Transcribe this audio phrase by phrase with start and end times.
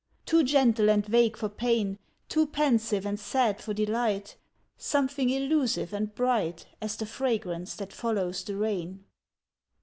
[0.25, 4.35] Too gentle and vague for pain, Too pensive and sad for delight,
[4.75, 9.05] Something elusive and bright As the fragrance that follows the rain.